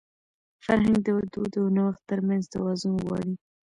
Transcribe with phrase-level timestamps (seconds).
[0.65, 3.33] فرهنګ د دود او نوښت تر منځ توازن غواړي.